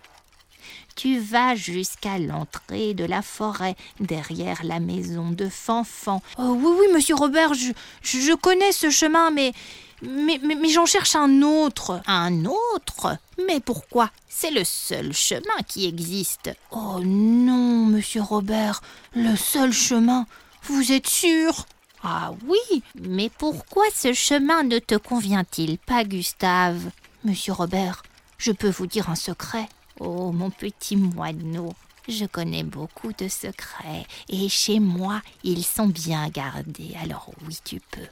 Tu 0.94 1.18
vas 1.18 1.54
jusqu'à 1.54 2.18
l'entrée 2.18 2.94
de 2.94 3.04
la 3.04 3.22
forêt, 3.22 3.76
derrière 4.00 4.62
la 4.64 4.80
maison 4.80 5.30
de 5.30 5.48
Fanfan. 5.48 6.22
Oh 6.38 6.56
oui, 6.58 6.72
oui, 6.80 6.86
monsieur 6.92 7.14
Robert, 7.14 7.54
je, 7.54 7.72
je 8.02 8.34
connais 8.34 8.72
ce 8.72 8.90
chemin, 8.90 9.30
mais 9.30 9.52
mais, 10.02 10.40
mais, 10.42 10.68
j'en 10.68 10.86
cherche 10.86 11.14
un 11.14 11.42
autre. 11.42 12.00
Un 12.06 12.44
autre? 12.44 13.16
Mais 13.46 13.60
pourquoi? 13.60 14.10
C'est 14.28 14.50
le 14.50 14.64
seul 14.64 15.12
chemin 15.12 15.62
qui 15.68 15.86
existe. 15.86 16.50
Oh 16.72 16.98
non, 17.04 17.86
monsieur 17.86 18.22
Robert, 18.22 18.82
le 19.14 19.36
seul 19.36 19.72
chemin. 19.72 20.26
Vous 20.64 20.90
êtes 20.90 21.06
sûr? 21.06 21.66
Ah 22.02 22.32
oui, 22.48 22.82
mais 23.00 23.30
pourquoi 23.38 23.84
ce 23.94 24.12
chemin 24.12 24.64
ne 24.64 24.80
te 24.80 24.96
convient-il 24.96 25.78
pas, 25.78 26.02
Gustave? 26.02 26.90
Monsieur 27.24 27.52
Robert, 27.52 28.02
je 28.38 28.50
peux 28.50 28.70
vous 28.70 28.88
dire 28.88 29.08
un 29.08 29.14
secret. 29.14 29.68
Oh, 30.00 30.32
mon 30.32 30.50
petit 30.50 30.96
moineau, 30.96 31.74
je 32.08 32.24
connais 32.24 32.64
beaucoup 32.64 33.12
de 33.12 33.28
secrets, 33.28 34.06
et 34.28 34.48
chez 34.48 34.80
moi, 34.80 35.22
ils 35.44 35.64
sont 35.64 35.86
bien 35.86 36.28
gardés, 36.28 36.94
alors 37.00 37.30
oui, 37.46 37.58
tu 37.64 37.80
peux. 37.90 38.08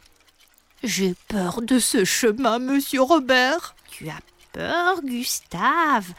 J'ai 0.82 1.14
peur 1.28 1.62
de 1.62 1.78
ce 1.78 2.04
chemin, 2.04 2.58
monsieur 2.58 3.02
Robert. 3.02 3.74
Tu 3.90 4.08
as 4.08 4.20
peur, 4.52 5.02
Gustave? 5.02 6.12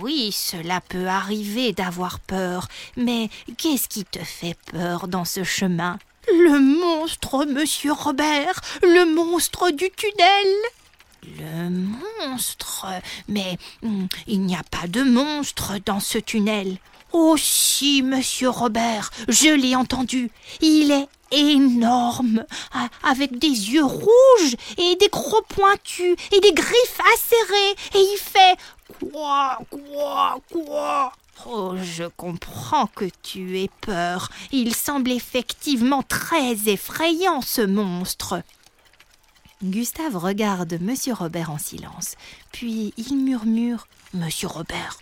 Oui, 0.00 0.30
cela 0.30 0.80
peut 0.80 1.08
arriver 1.08 1.72
d'avoir 1.72 2.20
peur, 2.20 2.68
mais 2.96 3.30
qu'est-ce 3.56 3.88
qui 3.88 4.04
te 4.04 4.20
fait 4.20 4.56
peur 4.70 5.08
dans 5.08 5.24
ce 5.24 5.42
chemin? 5.42 5.98
Le 6.28 6.60
monstre, 6.60 7.46
monsieur 7.46 7.92
Robert, 7.92 8.60
le 8.82 9.14
monstre 9.14 9.70
du 9.70 9.90
tunnel. 9.90 10.54
Le 11.24 11.70
monstre 11.70 12.86
Mais 13.28 13.58
hmm, 13.82 14.06
il 14.26 14.40
n'y 14.42 14.56
a 14.56 14.62
pas 14.70 14.86
de 14.86 15.02
monstre 15.02 15.74
dans 15.84 16.00
ce 16.00 16.18
tunnel. 16.18 16.78
Oh 17.12 17.36
si, 17.38 18.02
monsieur 18.02 18.50
Robert, 18.50 19.10
je 19.28 19.48
l'ai 19.48 19.74
entendu. 19.74 20.30
Il 20.60 20.90
est 20.90 21.08
énorme, 21.30 22.44
avec 23.02 23.38
des 23.38 23.48
yeux 23.48 23.84
rouges 23.84 24.56
et 24.76 24.96
des 24.96 25.08
crocs 25.08 25.46
pointus 25.48 26.16
et 26.32 26.40
des 26.40 26.52
griffes 26.52 27.00
acérées, 27.14 27.76
et 27.94 28.00
il 28.00 28.18
fait 28.18 28.56
quoi, 29.10 29.58
quoi, 29.70 30.38
quoi? 30.50 31.12
Oh, 31.46 31.74
je 31.80 32.04
comprends 32.16 32.88
que 32.88 33.04
tu 33.22 33.60
aies 33.60 33.70
peur. 33.80 34.28
Il 34.50 34.74
semble 34.74 35.12
effectivement 35.12 36.02
très 36.02 36.68
effrayant, 36.68 37.40
ce 37.42 37.62
monstre. 37.62 38.42
Gustave 39.62 40.16
regarde 40.16 40.78
Monsieur 40.80 41.14
Robert 41.14 41.50
en 41.50 41.58
silence, 41.58 42.14
puis 42.52 42.94
il 42.96 43.16
murmure 43.16 43.88
Monsieur 44.14 44.46
Robert, 44.46 45.00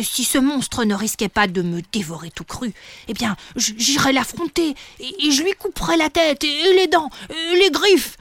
si 0.00 0.24
ce 0.24 0.38
monstre 0.38 0.84
ne 0.84 0.94
risquait 0.94 1.28
pas 1.28 1.46
de 1.46 1.60
me 1.60 1.82
dévorer 1.92 2.30
tout 2.30 2.44
cru, 2.44 2.72
eh 3.08 3.12
bien, 3.12 3.36
j'irais 3.56 4.14
l'affronter 4.14 4.74
et 5.00 5.30
je 5.30 5.42
lui 5.42 5.52
couperais 5.52 5.98
la 5.98 6.08
tête 6.08 6.44
et 6.44 6.74
les 6.74 6.86
dents, 6.86 7.10
et 7.28 7.58
les 7.58 7.70
griffes. 7.70 8.16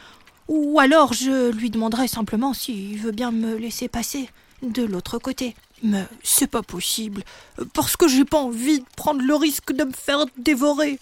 Ou 0.49 0.79
alors 0.79 1.13
je 1.13 1.51
lui 1.51 1.69
demanderais 1.69 2.09
simplement 2.09 2.53
s'il 2.53 2.97
veut 2.97 3.11
bien 3.11 3.31
me 3.31 3.55
laisser 3.55 3.87
passer 3.87 4.29
de 4.61 4.83
l'autre 4.83 5.17
côté. 5.17 5.55
Mais 5.81 6.05
c'est 6.23 6.47
pas 6.47 6.63
possible, 6.63 7.23
parce 7.73 7.95
que 7.95 8.09
j'ai 8.09 8.25
pas 8.25 8.39
envie 8.39 8.79
de 8.79 8.85
prendre 8.97 9.21
le 9.21 9.35
risque 9.35 9.71
de 9.71 9.85
me 9.85 9.93
faire 9.93 10.25
dévorer. 10.37 10.99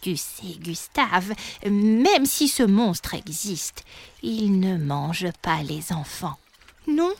Tu 0.00 0.16
sais, 0.16 0.54
Gustave, 0.58 1.32
même 1.66 2.24
si 2.24 2.48
ce 2.48 2.62
monstre 2.62 3.14
existe, 3.14 3.84
il 4.22 4.58
ne 4.58 4.78
mange 4.78 5.26
pas 5.42 5.62
les 5.62 5.92
enfants. 5.92 6.38
Non? 6.86 7.12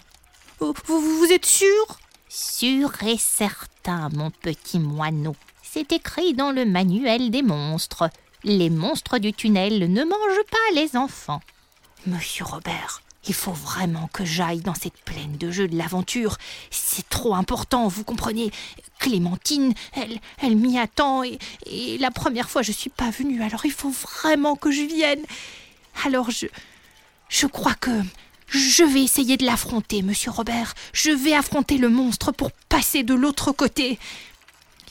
Vous, 0.61 0.75
vous 0.87 1.27
êtes 1.31 1.47
sûr? 1.47 1.99
Sûr 2.29 2.91
et 3.03 3.19
certain, 3.19 4.09
mon 4.11 4.31
petit 4.31 4.79
moineau. 4.79 5.37
C'est 5.63 5.93
écrit 5.93 6.35
dans 6.35 6.53
le 6.53 6.65
manuel 6.65 7.31
des 7.31 7.43
monstres. 7.43 8.09
Les 8.45 8.71
monstres 8.71 9.19
du 9.19 9.33
tunnel 9.33 9.93
ne 9.93 10.05
mangent 10.05 10.47
pas 10.51 10.75
les 10.75 10.97
enfants. 10.97 11.43
Monsieur 12.07 12.45
Robert, 12.45 13.03
il 13.27 13.35
faut 13.35 13.53
vraiment 13.53 14.09
que 14.13 14.25
j'aille 14.25 14.61
dans 14.61 14.75
cette 14.75 14.97
plaine 15.05 15.37
de 15.37 15.51
jeux 15.51 15.69
de 15.69 15.77
l'aventure. 15.77 16.37
C'est 16.71 17.09
trop 17.09 17.35
important, 17.35 17.89
vous 17.89 18.05
comprenez. 18.05 18.51
Clémentine, 18.99 19.75
elle, 19.93 20.21
elle 20.43 20.57
m'y 20.57 20.79
attend 20.79 21.23
et, 21.23 21.39
la 21.99 22.11
première 22.11 22.51
fois 22.51 22.63
je 22.63 22.73
suis 22.73 22.91
pas 22.91 23.11
venue, 23.11 23.43
alors 23.43 23.65
il 23.65 23.73
faut 23.73 23.91
vraiment 23.91 24.57
que 24.57 24.71
je 24.71 24.83
vienne. 24.83 25.23
Alors 26.05 26.31
je, 26.31 26.47
je 27.29 27.47
crois 27.47 27.75
que 27.75 27.91
je 28.49 28.83
vais 28.83 29.03
essayer 29.03 29.37
de 29.37 29.47
l'affronter, 29.47 30.03
monsieur 30.03 30.31
Robert. 30.31 30.75
Je 30.93 31.11
vais 31.11 31.35
affronter 31.35 31.79
le 31.79 31.89
monstre 31.89 32.33
pour 32.33 32.51
passer 32.69 33.03
de 33.03 33.15
l'autre 33.15 33.53
côté. 33.53 33.99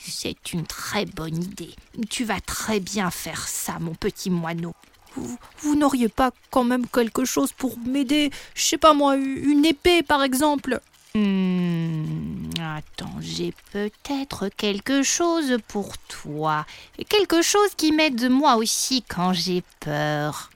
C'est 0.02 0.52
une 0.52 0.66
très 0.66 1.04
bonne 1.04 1.42
idée. 1.42 1.74
Tu 2.08 2.24
vas 2.24 2.40
très 2.40 2.80
bien 2.80 3.10
faire 3.10 3.46
ça, 3.46 3.78
mon 3.78 3.94
petit 3.94 4.30
moineau. 4.30 4.74
Vous, 5.16 5.74
n'auriez 5.74 6.08
pas 6.08 6.30
quand 6.50 6.64
même 6.64 6.86
quelque 6.86 7.24
chose 7.24 7.52
pour 7.52 7.76
m'aider 7.78 8.30
Je 8.54 8.62
sais 8.62 8.78
pas 8.78 8.94
moi, 8.94 9.16
une 9.16 9.64
épée 9.64 10.02
par 10.02 10.22
exemple 10.22 10.80
hmm, 11.14 12.50
Attends, 12.60 13.16
j'ai 13.20 13.52
peut-être 13.72 14.48
quelque 14.56 15.02
chose 15.02 15.58
pour 15.68 15.96
toi. 15.98 16.64
Quelque 17.08 17.42
chose 17.42 17.70
qui 17.76 17.92
m'aide 17.92 18.30
moi 18.30 18.56
aussi 18.56 19.02
quand 19.02 19.32
j'ai 19.32 19.62
peur. 19.80 20.50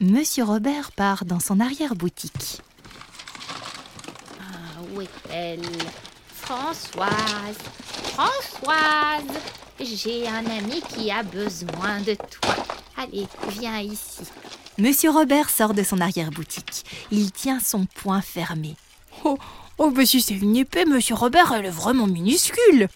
Monsieur 0.00 0.44
Robert 0.44 0.90
part 0.92 1.24
dans 1.24 1.40
son 1.40 1.60
arrière-boutique. 1.60 2.60
Ah, 4.40 4.80
où 4.92 5.00
est-elle? 5.00 5.62
Françoise 6.34 7.56
Françoise 8.12 9.40
J'ai 9.80 10.28
un 10.28 10.44
ami 10.44 10.82
qui 10.90 11.10
a 11.10 11.22
besoin 11.22 12.00
de 12.00 12.14
toi. 12.14 12.54
Allez, 12.96 13.26
viens 13.48 13.80
ici. 13.80 14.22
Monsieur 14.78 15.10
Robert 15.10 15.50
sort 15.50 15.74
de 15.74 15.82
son 15.82 16.00
arrière-boutique. 16.00 16.84
Il 17.10 17.32
tient 17.32 17.60
son 17.60 17.86
poing 17.86 18.20
fermé. 18.20 18.76
Oh, 19.24 19.38
oh, 19.78 19.90
mais 19.90 20.06
si 20.06 20.20
c'est 20.20 20.34
une 20.34 20.56
épée, 20.56 20.84
monsieur 20.84 21.14
Robert, 21.14 21.52
elle 21.52 21.66
est 21.66 21.70
vraiment 21.70 22.06
minuscule. 22.06 22.88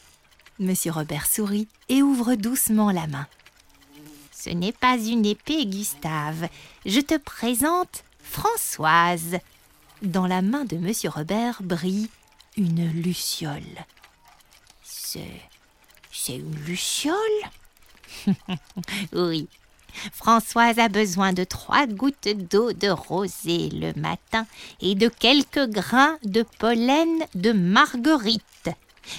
Monsieur 0.59 0.93
Robert 0.93 1.27
sourit 1.27 1.69
et 1.89 2.03
ouvre 2.03 2.35
doucement 2.35 2.91
la 2.91 3.07
main. 3.07 3.27
Ce 4.33 4.51
n'est 4.51 4.73
pas 4.73 4.97
une 4.97 5.27
épée, 5.27 5.67
Gustave. 5.67 6.49
Je 6.87 7.01
te 7.01 7.17
présente 7.17 8.05
Françoise. 8.23 9.39
Dans 10.03 10.27
la 10.27 10.43
main 10.43 10.65
de 10.65 10.77
Monsieur 10.77 11.11
Robert 11.11 11.61
brille 11.63 12.09
une 12.57 12.91
luciole. 12.91 13.63
C'est. 14.83 15.41
C'est 16.11 16.37
une 16.37 16.55
luciole? 16.65 17.15
Oui, 19.13 19.49
Françoise 20.13 20.79
a 20.79 20.89
besoin 20.89 21.33
de 21.33 21.45
trois 21.45 21.87
gouttes 21.87 22.29
d'eau 22.29 22.73
de 22.73 22.89
rosée 22.89 23.71
le 23.73 23.93
matin 24.01 24.47
et 24.81 24.95
de 24.95 25.09
quelques 25.09 25.69
grains 25.69 26.19
de 26.25 26.45
pollen 26.59 27.25
de 27.35 27.53
marguerite. 27.53 28.43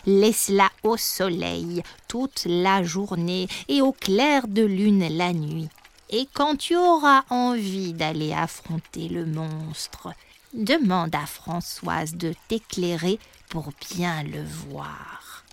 Laisse-la 0.05 0.69
au 0.83 0.97
soleil 0.97 1.83
toute 2.07 2.43
la 2.45 2.83
journée 2.83 3.47
et 3.67 3.81
au 3.81 3.91
clair 3.91 4.47
de 4.47 4.63
lune 4.63 5.07
la 5.17 5.33
nuit. 5.33 5.69
Et 6.11 6.27
quand 6.33 6.55
tu 6.55 6.75
auras 6.75 7.23
envie 7.29 7.93
d'aller 7.93 8.33
affronter 8.33 9.09
le 9.09 9.25
monstre, 9.25 10.13
demande 10.53 11.13
à 11.13 11.25
Françoise 11.25 12.15
de 12.15 12.33
t'éclairer 12.47 13.19
pour 13.49 13.71
bien 13.91 14.23
le 14.23 14.43
voir. 14.43 15.43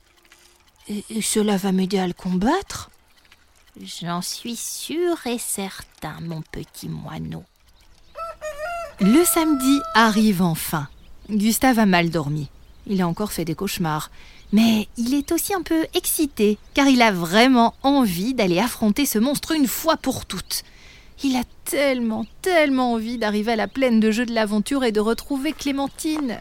et 0.89 1.21
cela 1.21 1.57
va 1.57 1.73
m'aider 1.73 1.99
à 1.99 2.07
le 2.07 2.13
combattre? 2.13 2.91
J'en 3.83 4.23
suis 4.23 4.57
sûr 4.57 5.27
et 5.27 5.39
certain, 5.39 6.17
mon 6.23 6.41
petit 6.41 6.89
moineau. 6.89 7.45
Le 9.01 9.23
samedi 9.25 9.81
arrive 9.95 10.41
enfin. 10.41 10.89
Gustave 11.29 11.79
a 11.79 11.85
mal 11.85 12.09
dormi. 12.09 12.49
Il 12.87 13.03
a 13.03 13.09
encore 13.09 13.33
fait 13.33 13.45
des 13.45 13.55
cauchemars. 13.55 14.11
Mais 14.53 14.89
il 14.97 15.13
est 15.13 15.31
aussi 15.33 15.53
un 15.53 15.61
peu 15.61 15.87
excité, 15.93 16.57
car 16.73 16.87
il 16.87 17.03
a 17.03 17.13
vraiment 17.13 17.75
envie 17.83 18.33
d'aller 18.33 18.61
affronter 18.61 19.05
ce 19.05 19.19
monstre 19.19 19.53
une 19.53 19.67
fois 19.67 19.97
pour 19.97 20.25
toutes. 20.25 20.63
Il 21.23 21.37
a 21.37 21.43
tellement, 21.65 22.25
tellement 22.41 22.93
envie 22.93 23.19
d'arriver 23.19 23.53
à 23.53 23.57
la 23.57 23.69
plaine 23.69 24.01
de 24.01 24.11
jeu 24.11 24.25
de 24.25 24.35
l'aventure 24.35 24.85
et 24.85 24.93
de 24.93 25.01
retrouver 25.01 25.53
Clémentine. 25.53 26.41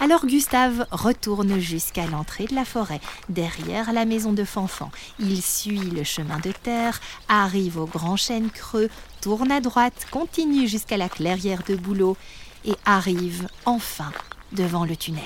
Alors 0.00 0.26
Gustave 0.26 0.86
retourne 0.90 1.58
jusqu'à 1.58 2.06
l'entrée 2.06 2.46
de 2.46 2.54
la 2.54 2.64
forêt, 2.64 3.00
derrière 3.28 3.92
la 3.92 4.04
maison 4.04 4.32
de 4.32 4.44
Fanfan. 4.44 4.90
Il 5.18 5.42
suit 5.42 5.78
le 5.78 6.04
chemin 6.04 6.38
de 6.38 6.52
terre, 6.52 7.00
arrive 7.28 7.78
au 7.78 7.86
grand 7.86 8.16
chêne 8.16 8.50
creux, 8.50 8.88
tourne 9.20 9.50
à 9.50 9.60
droite, 9.60 10.06
continue 10.10 10.68
jusqu'à 10.68 10.96
la 10.96 11.08
clairière 11.08 11.62
de 11.66 11.74
Boulot 11.74 12.16
et 12.64 12.74
arrive 12.84 13.48
enfin 13.64 14.12
devant 14.52 14.84
le 14.84 14.96
tunnel. 14.96 15.22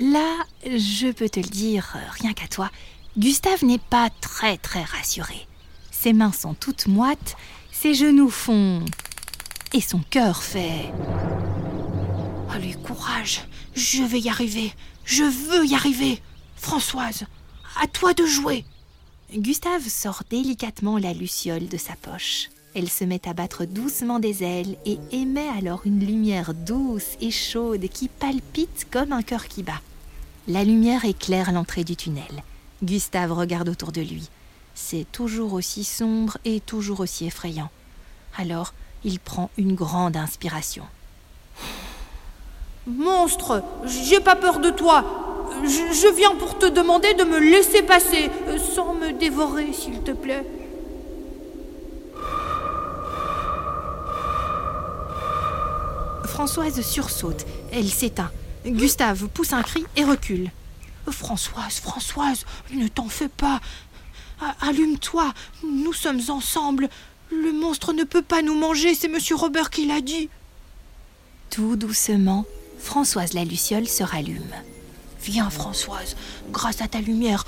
Là, 0.00 0.44
je 0.64 1.12
peux 1.12 1.28
te 1.28 1.40
le 1.40 1.48
dire, 1.48 1.96
rien 2.20 2.32
qu'à 2.32 2.48
toi, 2.48 2.70
Gustave 3.16 3.64
n'est 3.64 3.78
pas 3.78 4.10
très 4.20 4.56
très 4.56 4.82
rassuré. 4.82 5.46
Ses 5.90 6.12
mains 6.12 6.32
sont 6.32 6.54
toutes 6.54 6.86
moites, 6.86 7.36
ses 7.70 7.94
genoux 7.94 8.30
font... 8.30 8.84
et 9.72 9.80
son 9.80 10.00
cœur 10.10 10.42
fait... 10.42 10.92
Allez, 12.54 12.74
courage, 12.74 13.40
je 13.74 14.04
vais 14.04 14.20
y 14.20 14.28
arriver. 14.28 14.72
Je 15.04 15.24
veux 15.24 15.66
y 15.66 15.74
arriver. 15.74 16.22
Françoise, 16.54 17.24
à 17.82 17.88
toi 17.88 18.14
de 18.14 18.24
jouer. 18.24 18.64
Gustave 19.34 19.88
sort 19.88 20.22
délicatement 20.30 20.96
la 20.96 21.12
luciole 21.12 21.66
de 21.66 21.76
sa 21.76 21.94
poche. 21.96 22.50
Elle 22.76 22.88
se 22.88 23.02
met 23.02 23.26
à 23.26 23.34
battre 23.34 23.64
doucement 23.64 24.20
des 24.20 24.44
ailes 24.44 24.76
et 24.86 25.00
émet 25.10 25.48
alors 25.48 25.80
une 25.84 26.06
lumière 26.06 26.54
douce 26.54 27.16
et 27.20 27.32
chaude 27.32 27.88
qui 27.88 28.06
palpite 28.06 28.86
comme 28.88 29.12
un 29.12 29.22
cœur 29.22 29.48
qui 29.48 29.64
bat. 29.64 29.80
La 30.46 30.62
lumière 30.62 31.04
éclaire 31.04 31.50
l'entrée 31.50 31.82
du 31.82 31.96
tunnel. 31.96 32.44
Gustave 32.84 33.32
regarde 33.32 33.68
autour 33.68 33.90
de 33.90 34.00
lui. 34.00 34.28
C'est 34.76 35.10
toujours 35.10 35.54
aussi 35.54 35.82
sombre 35.82 36.38
et 36.44 36.60
toujours 36.60 37.00
aussi 37.00 37.26
effrayant. 37.26 37.70
Alors, 38.36 38.74
il 39.02 39.18
prend 39.18 39.50
une 39.58 39.74
grande 39.74 40.16
inspiration. 40.16 40.84
Monstre, 42.86 43.62
j'ai 43.86 44.20
pas 44.20 44.36
peur 44.36 44.60
de 44.60 44.70
toi. 44.70 45.04
Je, 45.62 46.14
viens 46.14 46.34
pour 46.34 46.58
te 46.58 46.66
demander 46.66 47.14
de 47.14 47.24
me 47.24 47.38
laisser 47.38 47.82
passer, 47.82 48.30
euh, 48.48 48.58
sans 48.58 48.94
me 48.94 49.12
dévorer, 49.12 49.72
s'il 49.72 50.00
te 50.02 50.10
plaît. 50.10 50.44
Françoise 56.24 56.80
sursaute. 56.82 57.46
Elle 57.72 57.88
s'éteint. 57.88 58.30
Gustave 58.66 59.28
pousse 59.28 59.52
un 59.52 59.62
cri 59.62 59.84
et 59.96 60.04
recule. 60.04 60.50
Françoise, 61.10 61.80
Françoise, 61.80 62.44
ne 62.72 62.88
t'en 62.88 63.08
fais 63.08 63.28
pas. 63.28 63.60
Allume-toi, 64.60 65.32
nous 65.62 65.92
sommes 65.92 66.20
ensemble. 66.28 66.88
Le 67.30 67.52
monstre 67.52 67.92
ne 67.92 68.04
peut 68.04 68.22
pas 68.22 68.42
nous 68.42 68.54
manger, 68.54 68.94
c'est 68.94 69.08
monsieur 69.08 69.36
Robert 69.36 69.70
qui 69.70 69.86
l'a 69.86 70.00
dit. 70.00 70.28
Tout 71.50 71.76
doucement, 71.76 72.44
Françoise 72.84 73.32
la 73.32 73.44
Luciole 73.44 73.88
se 73.88 74.04
rallume. 74.04 74.52
Viens, 75.22 75.48
Françoise, 75.48 76.16
grâce 76.52 76.82
à 76.82 76.86
ta 76.86 77.00
lumière, 77.00 77.44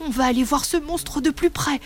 on 0.00 0.08
va 0.10 0.26
aller 0.26 0.44
voir 0.44 0.64
ce 0.64 0.76
monstre 0.76 1.20
de 1.20 1.30
plus 1.30 1.50
près. 1.50 1.80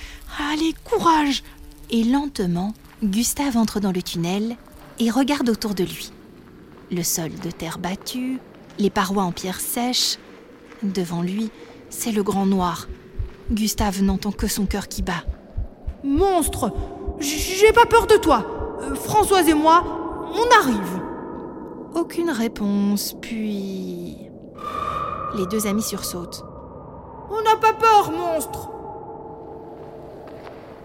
Allez, 0.52 0.75
courage 0.85 1.42
Et 1.90 2.04
lentement, 2.04 2.75
Gustave 3.02 3.57
entre 3.57 3.80
dans 3.80 3.90
le 3.90 4.02
tunnel 4.02 4.57
et 4.99 5.11
regarde 5.11 5.49
autour 5.49 5.75
de 5.75 5.83
lui. 5.83 6.12
Le 6.92 7.02
sol 7.02 7.30
de 7.42 7.50
terre 7.50 7.78
battue, 7.78 8.38
les 8.78 8.90
parois 8.90 9.25
en 9.25 9.33
pierre 9.33 9.61
sèche. 9.61 10.19
Devant 10.83 11.23
lui, 11.23 11.50
c'est 11.88 12.12
le 12.12 12.23
grand 12.23 12.47
noir. 12.47 12.87
Gustave 13.50 14.02
n'entend 14.02 14.30
que 14.30 14.47
son 14.47 14.66
cœur 14.66 14.88
qui 14.88 15.00
bat. 15.00 15.25
Monstre 16.04 16.73
J'ai 17.19 17.73
pas 17.73 17.87
peur 17.87 18.07
de 18.07 18.16
toi 18.16 18.78
euh, 18.83 18.95
Françoise 18.95 19.49
et 19.49 19.54
moi, 19.54 19.85
on 20.35 20.62
arrive 20.62 21.00
aucune 22.00 22.30
réponse, 22.30 23.14
puis... 23.21 24.16
Les 25.37 25.47
deux 25.47 25.66
amis 25.66 25.83
sursautent. 25.83 26.45
On 27.30 27.42
n'a 27.42 27.57
pas 27.57 27.73
peur, 27.75 28.11
monstre 28.11 28.71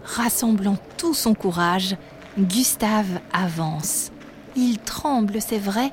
Rassemblant 0.04 0.78
tout 0.98 1.16
son 1.16 1.34
courage, 1.34 1.98
Gustave 2.38 3.20
avance. 3.34 4.12
Il 4.56 4.78
tremble, 4.78 5.42
c'est 5.42 5.58
vrai, 5.58 5.90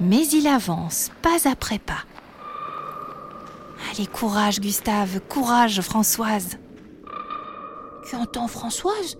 mais 0.00 0.26
il 0.28 0.48
avance, 0.48 1.10
pas 1.22 1.48
après 1.48 1.78
pas. 1.78 2.04
Allez, 3.90 4.06
courage, 4.06 4.60
Gustave, 4.60 5.20
courage, 5.28 5.80
Françoise. 5.80 6.58
Tu 8.08 8.16
entends 8.16 8.48
Françoise? 8.48 9.16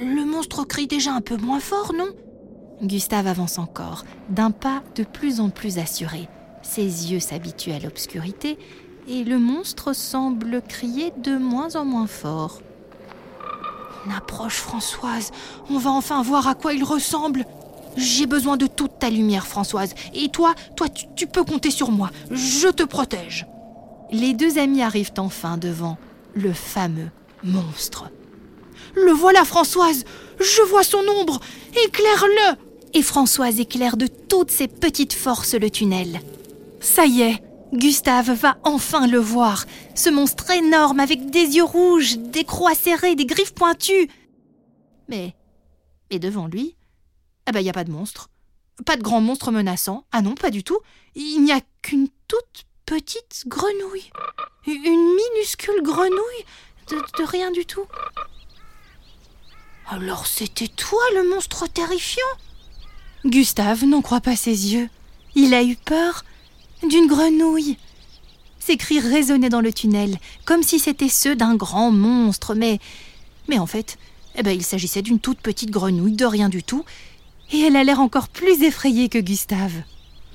Le 0.00 0.24
monstre 0.24 0.64
crie 0.64 0.86
déjà 0.86 1.12
un 1.12 1.20
peu 1.20 1.36
moins 1.36 1.60
fort, 1.60 1.92
non? 1.92 2.08
Gustave 2.82 3.26
avance 3.26 3.58
encore, 3.58 4.04
d'un 4.28 4.50
pas 4.50 4.82
de 4.96 5.04
plus 5.04 5.40
en 5.40 5.50
plus 5.50 5.78
assuré. 5.78 6.28
Ses 6.62 7.12
yeux 7.12 7.20
s'habituent 7.20 7.72
à 7.72 7.78
l'obscurité 7.78 8.58
et 9.08 9.24
le 9.24 9.38
monstre 9.38 9.92
semble 9.92 10.62
crier 10.62 11.12
de 11.18 11.36
moins 11.36 11.76
en 11.76 11.84
moins 11.84 12.06
fort. 12.06 12.60
On 14.06 14.14
approche 14.14 14.56
Françoise, 14.56 15.30
on 15.70 15.78
va 15.78 15.90
enfin 15.90 16.22
voir 16.22 16.48
à 16.48 16.54
quoi 16.54 16.74
il 16.74 16.84
ressemble. 16.84 17.44
J'ai 17.96 18.26
besoin 18.26 18.56
de 18.56 18.66
toute 18.66 18.98
ta 18.98 19.08
lumière, 19.08 19.46
Françoise. 19.46 19.94
Et 20.14 20.28
toi, 20.28 20.54
toi, 20.76 20.88
tu, 20.88 21.06
tu 21.14 21.26
peux 21.26 21.44
compter 21.44 21.70
sur 21.70 21.90
moi. 21.90 22.10
Je 22.30 22.68
te 22.68 22.82
protège. 22.82 23.46
Les 24.10 24.34
deux 24.34 24.58
amis 24.58 24.82
arrivent 24.82 25.12
enfin 25.18 25.56
devant 25.58 25.96
le 26.34 26.52
fameux 26.52 27.10
monstre. 27.44 28.10
Le 28.94 29.12
voilà, 29.12 29.44
Françoise 29.44 30.04
Je 30.40 30.62
vois 30.62 30.82
son 30.82 31.02
ombre 31.20 31.40
Éclaire-le 31.86 32.56
Et 32.94 33.02
Françoise 33.02 33.60
éclaire 33.60 33.96
de 33.96 34.06
toutes 34.06 34.50
ses 34.50 34.68
petites 34.68 35.12
forces 35.12 35.54
le 35.54 35.68
tunnel. 35.70 36.20
Ça 36.80 37.06
y 37.06 37.22
est, 37.22 37.42
Gustave 37.72 38.30
va 38.30 38.56
enfin 38.62 39.06
le 39.06 39.18
voir. 39.18 39.64
Ce 39.94 40.10
monstre 40.10 40.50
énorme 40.50 41.00
avec 41.00 41.30
des 41.30 41.56
yeux 41.56 41.64
rouges, 41.64 42.18
des 42.18 42.44
croix 42.44 42.74
serrées, 42.74 43.16
des 43.16 43.26
griffes 43.26 43.54
pointues. 43.54 44.08
Mais, 45.08 45.34
mais 46.10 46.18
devant 46.18 46.46
lui, 46.46 46.76
ah 47.46 47.52
ben, 47.52 47.68
a 47.68 47.72
pas 47.72 47.84
de 47.84 47.90
monstre. 47.90 48.30
Pas 48.86 48.96
de 48.96 49.02
grand 49.02 49.20
monstre 49.20 49.50
menaçant. 49.50 50.04
Ah 50.12 50.22
non, 50.22 50.34
pas 50.34 50.50
du 50.50 50.62
tout. 50.62 50.78
Il 51.14 51.42
n'y 51.42 51.52
a 51.52 51.60
qu'une 51.82 52.08
toute 52.28 52.64
petite 52.86 53.44
grenouille. 53.46 54.10
Une 54.66 55.16
minuscule 55.16 55.82
grenouille 55.82 56.44
de 56.90 57.24
rien 57.24 57.50
du 57.50 57.66
tout. 57.66 57.86
Alors 59.88 60.26
c'était 60.26 60.68
toi 60.68 61.02
le 61.14 61.28
monstre 61.28 61.66
terrifiant? 61.66 62.22
Gustave 63.24 63.84
n'en 63.84 64.02
croit 64.02 64.20
pas 64.20 64.36
ses 64.36 64.74
yeux. 64.74 64.90
Il 65.34 65.54
a 65.54 65.62
eu 65.62 65.76
peur 65.76 66.24
d'une 66.88 67.06
grenouille. 67.06 67.78
Ses 68.60 68.76
cris 68.76 69.00
résonnaient 69.00 69.48
dans 69.48 69.60
le 69.60 69.72
tunnel, 69.72 70.18
comme 70.44 70.62
si 70.62 70.78
c'étaient 70.78 71.08
ceux 71.08 71.34
d'un 71.34 71.54
grand 71.54 71.90
monstre, 71.90 72.54
mais. 72.54 72.80
Mais 73.48 73.58
en 73.58 73.66
fait, 73.66 73.98
eh 74.36 74.42
ben, 74.42 74.50
il 74.50 74.62
s'agissait 74.62 75.02
d'une 75.02 75.20
toute 75.20 75.40
petite 75.40 75.70
grenouille 75.70 76.16
de 76.16 76.26
rien 76.26 76.48
du 76.48 76.62
tout, 76.62 76.84
et 77.52 77.60
elle 77.60 77.76
a 77.76 77.84
l'air 77.84 78.00
encore 78.00 78.28
plus 78.28 78.62
effrayée 78.62 79.08
que 79.08 79.18
Gustave. 79.18 79.82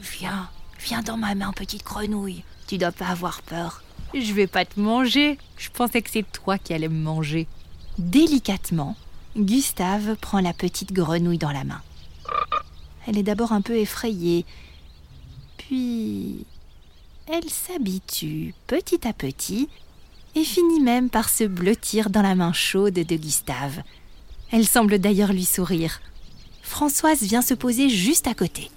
Viens, 0.02 0.50
viens 0.80 1.02
dans 1.02 1.18
ma 1.18 1.36
main, 1.36 1.52
petite 1.54 1.84
grenouille. 1.84 2.44
Tu 2.68 2.78
dois 2.78 2.92
pas 2.92 3.08
avoir 3.08 3.42
peur. 3.42 3.84
Je 4.14 4.34
vais 4.34 4.48
pas 4.48 4.66
te 4.66 4.80
manger. 4.80 5.38
Je 5.58 5.70
pensais 5.70 6.02
que 6.02 6.10
c'est 6.10 6.32
toi 6.32 6.58
qui 6.58 6.74
allais 6.74 6.88
me 6.88 7.02
manger. 7.02 7.48
Délicatement, 8.00 8.96
Gustave 9.38 10.16
prend 10.16 10.40
la 10.40 10.54
petite 10.54 10.94
grenouille 10.94 11.38
dans 11.38 11.52
la 11.52 11.64
main. 11.64 11.82
Elle 13.10 13.18
est 13.18 13.24
d'abord 13.24 13.54
un 13.54 13.62
peu 13.62 13.76
effrayée, 13.76 14.46
puis 15.58 16.46
elle 17.26 17.50
s'habitue 17.50 18.54
petit 18.68 19.08
à 19.08 19.14
petit 19.14 19.68
et 20.36 20.44
finit 20.44 20.80
même 20.80 21.10
par 21.10 21.28
se 21.28 21.44
blottir 21.44 22.12
dans 22.12 22.22
la 22.22 22.36
main 22.36 22.54
chaude 22.54 22.94
de 22.94 23.16
Gustave. 23.16 23.82
Elle 24.52 24.68
semble 24.68 25.00
d'ailleurs 25.00 25.34
lui 25.34 25.46
sourire. 25.46 26.02
Françoise 26.62 27.24
vient 27.24 27.42
se 27.42 27.56
poser 27.56 27.90
juste 27.90 28.28
à 28.28 28.36
côté. 28.36 28.70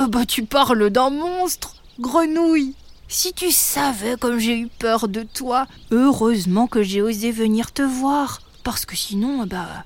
Oh 0.00 0.08
bah 0.08 0.26
tu 0.26 0.44
parles 0.44 0.90
d'un 0.90 1.10
monstre, 1.10 1.76
grenouille. 2.00 2.74
Si 3.06 3.34
tu 3.34 3.52
savais 3.52 4.16
comme 4.16 4.40
j'ai 4.40 4.58
eu 4.58 4.66
peur 4.66 5.06
de 5.06 5.22
toi, 5.22 5.68
heureusement 5.92 6.66
que 6.66 6.82
j'ai 6.82 7.02
osé 7.02 7.30
venir 7.30 7.70
te 7.70 7.82
voir, 7.82 8.42
parce 8.64 8.84
que 8.84 8.96
sinon, 8.96 9.46
bah, 9.46 9.84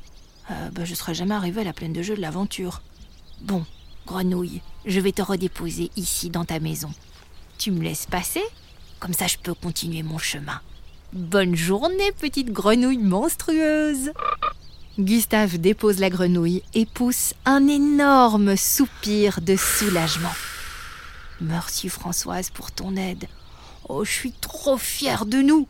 euh, 0.50 0.70
bah 0.70 0.86
je 0.86 0.94
serais 0.94 1.12
jamais 1.12 1.34
arrivée 1.34 1.60
à 1.60 1.64
la 1.64 1.74
plaine 1.74 1.92
de 1.92 2.00
jeu 2.00 2.16
de 2.16 2.22
l'aventure. 2.22 2.80
Bon, 3.42 3.66
grenouille, 4.10 4.60
je 4.86 4.98
vais 4.98 5.12
te 5.12 5.22
redéposer 5.22 5.92
ici 5.94 6.30
dans 6.30 6.44
ta 6.44 6.58
maison. 6.58 6.90
Tu 7.58 7.70
me 7.70 7.80
laisses 7.80 8.06
passer 8.06 8.42
Comme 8.98 9.12
ça 9.12 9.28
je 9.28 9.36
peux 9.38 9.54
continuer 9.54 10.02
mon 10.02 10.18
chemin. 10.18 10.60
Bonne 11.12 11.54
journée, 11.54 12.10
petite 12.18 12.50
grenouille 12.50 12.98
monstrueuse 12.98 14.10
Gustave 14.98 15.58
dépose 15.58 16.00
la 16.00 16.10
grenouille 16.10 16.64
et 16.74 16.86
pousse 16.86 17.34
un 17.44 17.68
énorme 17.68 18.56
soupir 18.56 19.40
de 19.40 19.54
soulagement. 19.54 20.34
Merci 21.40 21.88
Françoise 21.88 22.50
pour 22.50 22.72
ton 22.72 22.96
aide. 22.96 23.28
Oh, 23.88 24.04
je 24.04 24.10
suis 24.10 24.32
trop 24.32 24.76
fière 24.76 25.24
de 25.24 25.38
nous. 25.38 25.68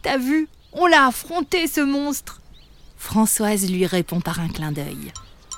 T'as 0.00 0.16
vu 0.16 0.48
On 0.72 0.86
l'a 0.86 1.06
affronté, 1.08 1.66
ce 1.66 1.82
monstre. 1.82 2.40
Françoise 2.96 3.70
lui 3.70 3.84
répond 3.84 4.22
par 4.22 4.40
un 4.40 4.48
clin 4.48 4.72
d'œil. 4.72 5.12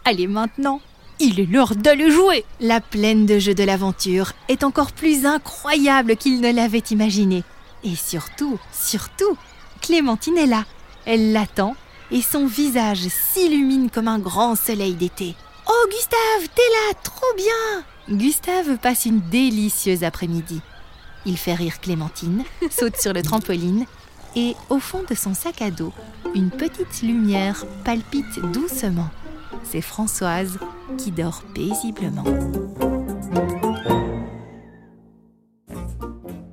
Allez 0.05 0.27
maintenant, 0.27 0.81
il 1.19 1.41
est 1.41 1.47
l'heure 1.47 1.75
d'aller 1.75 2.11
jouer. 2.11 2.45
La 2.61 2.81
plaine 2.81 3.27
de 3.27 3.39
jeux 3.39 3.55
de 3.55 3.65
l'aventure 3.65 4.33
est 4.49 4.65
encore 4.65 4.93
plus 4.93 5.27
incroyable 5.27 6.17
qu'il 6.17 6.41
ne 6.41 6.53
l'avait 6.53 6.79
imaginé. 6.91 7.43
Et 7.85 7.95
surtout, 7.95 8.59
surtout, 8.73 9.37
Clémentine 9.81 10.39
est 10.39 10.47
là. 10.47 10.65
Elle 11.05 11.33
l'attend 11.33 11.77
et 12.11 12.23
son 12.23 12.47
visage 12.47 13.09
s'illumine 13.09 13.91
comme 13.91 14.09
un 14.09 14.19
grand 14.19 14.57
soleil 14.57 14.95
d'été. 14.95 15.35
Oh 15.69 15.87
Gustave, 15.91 16.49
t'es 16.55 16.63
là, 16.63 16.95
trop 17.03 17.35
bien 17.37 18.17
Gustave 18.17 18.79
passe 18.79 19.07
une 19.07 19.21
délicieuse 19.21 20.05
après-midi. 20.05 20.61
Il 21.25 21.37
fait 21.37 21.55
rire 21.55 21.81
Clémentine, 21.81 22.45
saute 22.71 22.97
sur 22.97 23.13
le 23.13 23.23
trampoline 23.25 23.87
et 24.37 24.55
au 24.69 24.79
fond 24.79 25.03
de 25.09 25.15
son 25.15 25.35
sac 25.35 25.63
à 25.63 25.71
dos, 25.71 25.93
une 26.35 26.51
petite 26.51 27.03
lumière 27.03 27.65
palpite 27.85 28.41
doucement. 28.53 29.09
C'est 29.65 29.81
Françoise 29.81 30.59
qui 30.99 31.11
dort 31.11 31.43
paisiblement. 31.55 32.25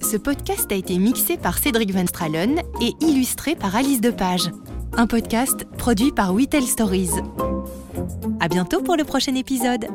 Ce 0.02 0.18
podcast 0.18 0.72
a 0.72 0.76
été 0.76 0.98
mixé 0.98 1.38
par 1.38 1.58
Cédric 1.58 1.92
Van 1.92 2.06
Stralen 2.06 2.62
et 2.82 2.94
illustré 3.02 3.56
par 3.56 3.76
Alice 3.76 4.02
Depage 4.02 4.50
un 4.98 5.08
podcast 5.08 5.66
produit 5.78 6.12
par 6.12 6.34
We 6.34 6.46
Stories. 6.68 7.10
À 8.40 8.48
bientôt 8.48 8.82
pour 8.82 8.96
le 8.96 9.04
prochain 9.04 9.36
épisode. 9.36 9.88